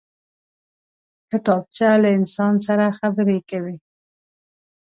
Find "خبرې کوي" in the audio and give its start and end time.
2.99-3.77